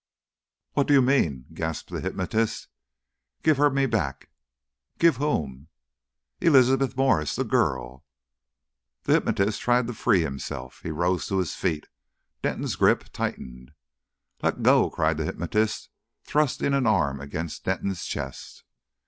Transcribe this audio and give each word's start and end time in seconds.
"What 0.73 0.87
do 0.87 0.95
you 0.95 1.01
mean?" 1.03 1.45
gasped 1.53 1.91
the 1.91 2.01
hypnotist. 2.01 2.69
"Give 3.43 3.57
her 3.57 3.69
me 3.69 3.85
back." 3.85 4.31
"Give 4.97 5.17
whom?" 5.17 5.67
"Elizabeth 6.39 6.95
Mwres 6.95 7.35
the 7.35 7.43
girl" 7.43 8.03
The 9.03 9.13
hypnotist 9.13 9.61
tried 9.61 9.85
to 9.85 9.93
free 9.93 10.23
himself; 10.23 10.79
he 10.81 10.89
rose 10.89 11.27
to 11.27 11.37
his 11.37 11.53
feet. 11.53 11.87
Denton's 12.41 12.75
grip 12.77 13.13
tightened. 13.13 13.73
"Let 14.41 14.63
go!" 14.63 14.89
cried 14.89 15.17
the 15.17 15.25
hypnotist, 15.25 15.89
thrusting 16.23 16.73
an 16.73 16.87
arm 16.87 17.21
against 17.21 17.65
Denton's 17.65 18.03
chest. 18.05 18.63